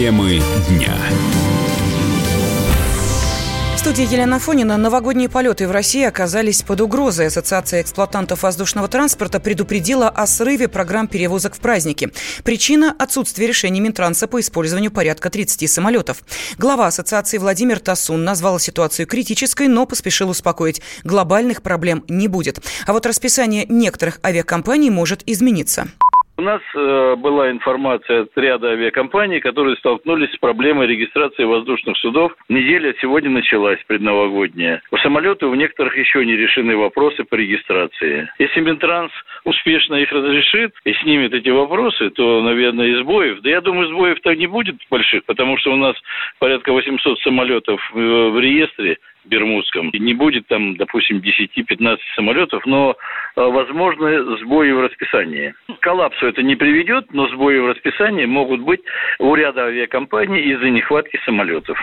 [0.00, 0.96] Темы дня.
[3.74, 4.78] В студии Елена Фонина.
[4.78, 7.26] Новогодние полеты в России оказались под угрозой.
[7.26, 12.10] Ассоциация эксплуатантов воздушного транспорта предупредила о срыве программ перевозок в праздники.
[12.44, 16.22] Причина– отсутствие решения Минтранса по использованию порядка 30 самолетов.
[16.56, 20.80] Глава ассоциации Владимир Тасун назвал ситуацию критической, но поспешил успокоить.
[21.04, 22.58] Глобальных проблем не будет.
[22.86, 25.88] А вот расписание некоторых авиакомпаний может измениться.
[26.40, 32.32] У нас э, была информация от ряда авиакомпаний, которые столкнулись с проблемой регистрации воздушных судов.
[32.48, 34.80] Неделя сегодня началась, предновогодняя.
[34.90, 38.26] У самолетов у некоторых еще не решены вопросы по регистрации.
[38.38, 39.12] Если Минтранс
[39.44, 43.42] успешно их разрешит и снимет эти вопросы, то, наверное, и сбоев.
[43.42, 45.94] Да я думаю, сбоев-то не будет больших, потому что у нас
[46.38, 49.90] порядка 800 самолетов в, в реестре Бермудском.
[49.92, 52.96] Не будет там, допустим, 10-15 самолетов, но
[53.36, 55.54] э, возможны сбои в расписании.
[55.68, 58.80] К коллапсу это не приведет, но сбои в расписании могут быть
[59.18, 61.78] у ряда авиакомпаний из-за нехватки самолетов.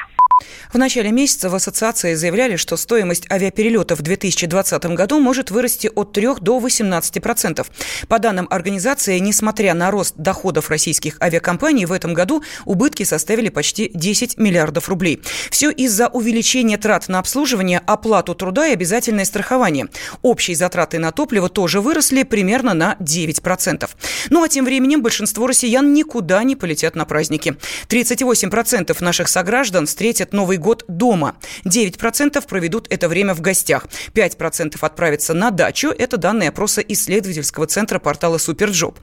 [0.71, 6.11] В начале месяца в ассоциации заявляли, что стоимость авиаперелетов в 2020 году может вырасти от
[6.11, 7.65] 3 до 18%.
[8.07, 13.89] По данным организации, несмотря на рост доходов российских авиакомпаний, в этом году убытки составили почти
[13.93, 15.21] 10 миллиардов рублей.
[15.49, 19.87] Все из-за увеличения трат на обслуживание, оплату труда и обязательное страхование.
[20.21, 23.89] Общие затраты на топливо тоже выросли примерно на 9%.
[24.29, 27.55] Ну а тем временем большинство россиян никуда не полетят на праздники.
[27.89, 31.35] 38% наших сограждан встретят отметят Новый год дома.
[31.65, 33.87] 9% проведут это время в гостях.
[34.13, 35.93] 5% отправятся на дачу.
[35.97, 38.99] Это данные опроса исследовательского центра портала Superjob.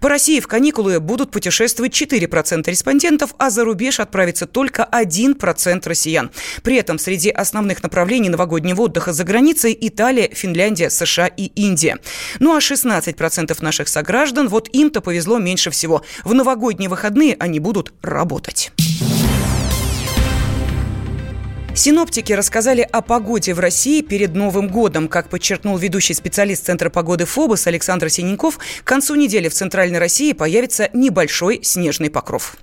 [0.00, 6.30] По России в каникулы будут путешествовать 4% респондентов, а за рубеж отправится только 1% россиян.
[6.62, 11.96] При этом среди основных направлений новогоднего отдыха за границей Италия, Финляндия, США и Индия.
[12.40, 16.02] Ну а 16% наших сограждан, вот им-то повезло меньше всего.
[16.24, 18.72] В новогодние выходные они будут работать.
[21.76, 25.08] Синоптики рассказали о погоде в России перед Новым годом.
[25.08, 30.32] Как подчеркнул ведущий специалист Центра погоды ФОБОС Александр Синенков, к концу недели в Центральной России
[30.32, 32.56] появится небольшой снежный покров.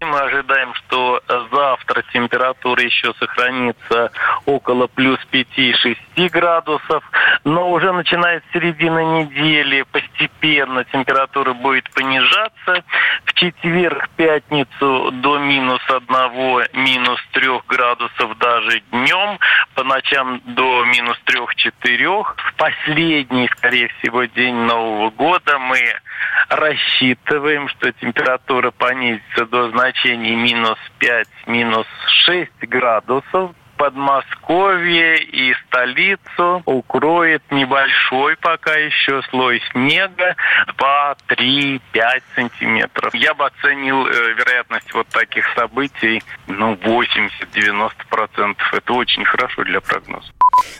[0.00, 1.20] Мы ожидаем, что
[1.56, 4.12] завтра температура еще сохранится
[4.44, 5.96] около плюс 5-6
[6.28, 7.02] градусов,
[7.44, 12.84] но уже начиная с середины недели постепенно температура будет понижаться.
[13.24, 19.38] В четверг, пятницу до минус 1, минус 3 градусов даже днем,
[19.74, 22.24] по ночам до минус 3-4.
[22.36, 25.78] В последний, скорее всего, день Нового года мы
[26.48, 31.86] рассчитываем, что температура понизится до значений минус 5, минус
[32.26, 33.52] 6 градусов.
[33.76, 40.34] Подмосковье и столицу укроет небольшой пока еще слой снега
[40.76, 43.14] 2, 3, 5 сантиметров.
[43.14, 48.56] Я бы оценил э, вероятность вот таких событий ну 80-90%.
[48.72, 50.32] Это очень хорошо для прогноза.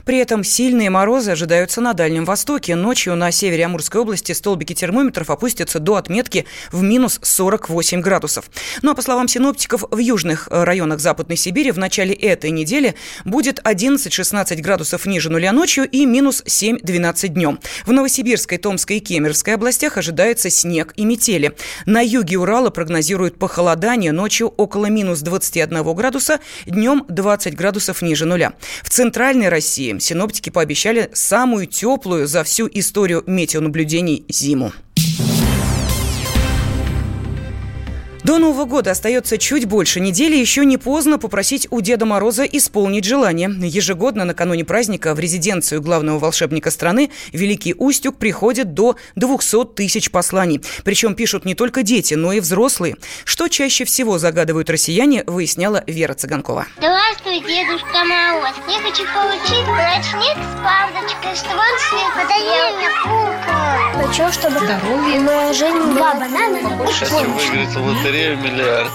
[0.05, 2.77] При этом сильные морозы ожидаются на Дальнем Востоке.
[2.77, 8.47] Ночью на севере Амурской области столбики термометров опустятся до отметки в минус 48 градусов.
[8.83, 12.86] Ну а по словам синоптиков, в южных э, районах Западной Сибири в начале этой недели
[13.25, 17.59] будет 11-16 градусов ниже нуля ночью и минус 7-12 днем.
[17.85, 21.57] В Новосибирской, Томской и Кемеровской областях ожидается снег и метели.
[21.87, 28.53] На юге Урала прогнозируют похолодание ночью около минус 21 градуса, днем 20 градусов ниже нуля.
[28.83, 29.99] В центральной России.
[29.99, 34.73] Синоптики пообещали самую теплую за всю историю метеонаблюдений зиму.
[38.27, 40.35] До Нового года остается чуть больше недели.
[40.35, 43.49] Еще не поздно попросить у Деда Мороза исполнить желание.
[43.49, 50.61] Ежегодно накануне праздника в резиденцию главного волшебника страны Великий Устюг приходит до 200 тысяч посланий.
[50.83, 52.97] Причем пишут не только дети, но и взрослые.
[53.25, 56.67] Что чаще всего загадывают россияне, выясняла Вера Цыганкова.
[56.79, 58.57] Здравствуй, Дедушка Мороз.
[58.67, 63.46] Я хочу получить ночник с палочкой, чтобы он свет подарил мне куклу.
[64.07, 66.61] Хочу, чтобы здоровье моя жизнь Два банана.
[66.63, 68.91] Побольше выиграть в лотерею миллиард.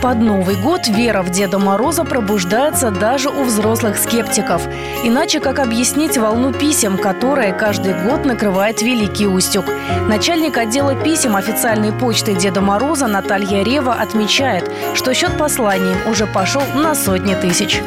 [0.00, 4.62] Под Новый год вера в Деда Мороза пробуждается даже у взрослых скептиков.
[5.02, 9.64] Иначе как объяснить волну писем, которая каждый год накрывает Великий Устюг?
[10.06, 16.62] Начальник отдела писем официальной почты Деда Мороза Наталья Рева отмечает, что счет посланий уже пошел
[16.74, 17.82] на сотни тысяч.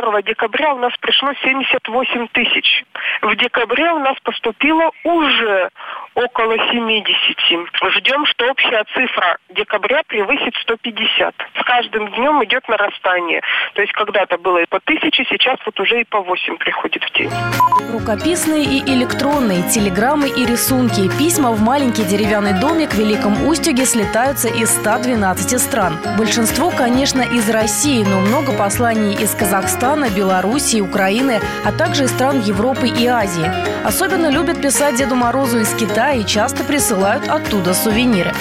[0.00, 2.84] До 1 декабря у нас пришло 78 тысяч.
[3.20, 5.70] В декабре у нас поступило уже
[6.18, 7.14] около 70.
[7.94, 11.34] Ждем, что общая цифра декабря превысит 150.
[11.60, 13.40] С каждым днем идет нарастание.
[13.74, 17.12] То есть когда-то было и по тысяче, сейчас вот уже и по 8 приходит в
[17.16, 17.30] день.
[17.92, 24.48] Рукописные и электронные, телеграммы и рисунки, письма в маленький деревянный домик в Великом Устюге слетаются
[24.48, 25.98] из 112 стран.
[26.18, 32.40] Большинство, конечно, из России, но много посланий из Казахстана, Белоруссии, Украины, а также из стран
[32.40, 33.48] Европы и Азии.
[33.84, 38.32] Особенно любят писать Деду Морозу из Китая и часто присылают оттуда сувениры.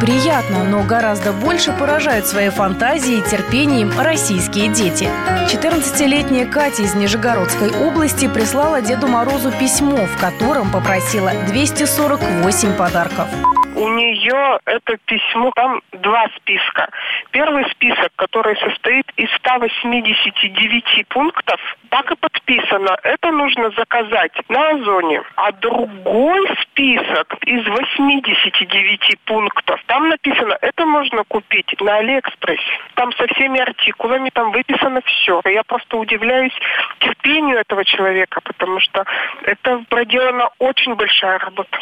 [0.00, 5.08] Приятно, но гораздо больше поражают своей фантазией и терпением российские дети.
[5.50, 13.28] 14-летняя Катя из Нижегородской области прислала Деду Морозу письмо, в котором попросила 248 подарков
[13.76, 16.88] у нее это письмо, там два списка.
[17.30, 22.96] Первый список, который состоит из 189 пунктов, так и подписано.
[23.02, 25.22] Это нужно заказать на Озоне.
[25.36, 32.62] А другой список из 89 пунктов, там написано, это можно купить на Алиэкспрессе.
[32.94, 35.42] Там со всеми артикулами, там выписано все.
[35.44, 36.54] Я просто удивляюсь
[37.00, 39.04] терпению этого человека, потому что
[39.42, 41.78] это проделана очень большая работа.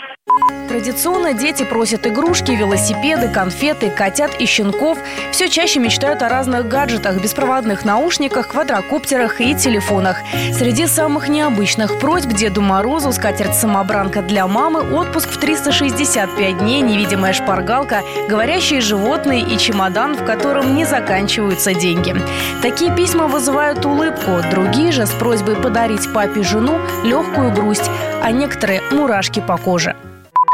[0.68, 4.98] Традиционно дети просят игрушки, велосипеды, конфеты, котят и щенков.
[5.32, 10.18] Все чаще мечтают о разных гаджетах, беспроводных наушниках, квадрокоптерах и телефонах.
[10.52, 18.02] Среди самых необычных просьб Деду Морозу скатерть-самобранка для мамы, отпуск в 365 дней, невидимая шпаргалка,
[18.28, 22.14] говорящие животные и чемодан, в котором не заканчиваются деньги.
[22.62, 27.90] Такие письма вызывают улыбку, другие же с просьбой подарить папе жену легкую грусть,
[28.22, 29.96] а некоторые– мурашки по коже.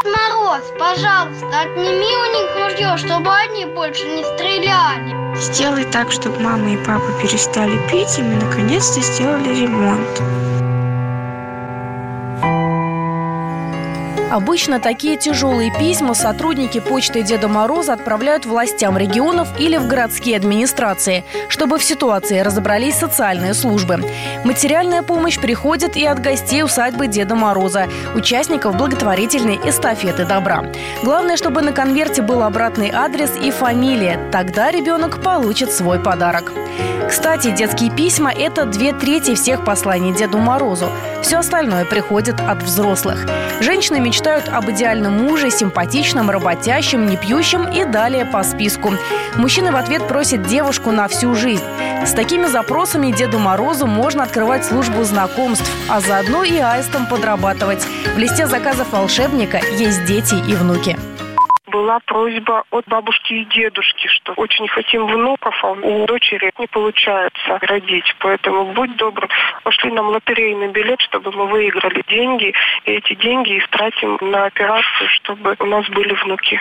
[0.04, 5.36] Мороз, пожалуйста, отними у них ружье, чтобы они больше не стреляли.
[5.36, 10.22] Сделай так, чтобы мама и папа перестали пить, и мы наконец-то сделали ремонт.
[14.30, 21.24] Обычно такие тяжелые письма сотрудники почты Деда Мороза отправляют властям регионов или в городские администрации,
[21.48, 24.00] чтобы в ситуации разобрались социальные службы.
[24.44, 30.64] Материальная помощь приходит и от гостей усадьбы Деда Мороза, участников благотворительной эстафеты добра.
[31.02, 34.30] Главное, чтобы на конверте был обратный адрес и фамилия.
[34.30, 36.52] Тогда ребенок получит свой подарок.
[37.08, 40.88] Кстати, детские письма– это две трети всех посланий Деду Морозу.
[41.22, 43.26] Все остальное приходит от взрослых.
[43.60, 48.92] Женщины мечтают об идеальном муже, симпатичном, работящем, не пьющем и далее по списку.
[49.36, 51.64] Мужчины в ответ просят девушку на всю жизнь.
[52.04, 57.84] С такими запросами Деду Морозу можно открывать службу знакомств, а заодно и аистом подрабатывать.
[58.14, 60.96] В листе заказов волшебника есть дети и внуки
[61.70, 67.58] была просьба от бабушки и дедушки, что очень хотим внуков, а у дочери не получается
[67.62, 68.14] родить.
[68.18, 69.28] Поэтому будь добр,
[69.62, 72.52] пошли нам лотерейный билет, чтобы мы выиграли деньги,
[72.84, 76.60] и эти деньги истратим на операцию, чтобы у нас были внуки.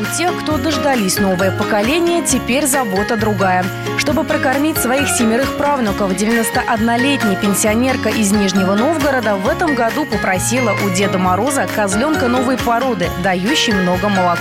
[0.00, 3.64] У тех, кто дождались новое поколение, теперь забота другая.
[3.98, 10.90] Чтобы прокормить своих семерых правнуков, 91-летняя пенсионерка из Нижнего Новгорода в этом году попросила у
[10.90, 14.31] Деда Мороза козленка новой породы, дающей много молока.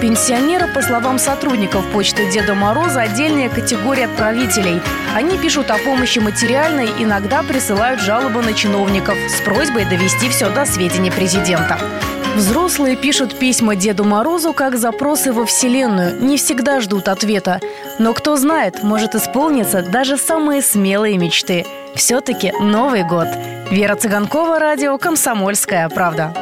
[0.00, 4.80] Пенсионеры, по словам сотрудников почты Деда Мороза, отдельная категория отправителей.
[5.14, 10.64] Они пишут о помощи материальной, иногда присылают жалобы на чиновников с просьбой довести все до
[10.64, 11.78] сведения президента.
[12.36, 17.60] Взрослые пишут письма Деду Морозу как запросы во Вселенную, не всегда ждут ответа.
[17.98, 21.66] Но кто знает, может исполниться даже самые смелые мечты.
[21.94, 23.28] Все-таки Новый год.
[23.70, 26.41] Вера Цыганкова, радио «Комсомольская правда».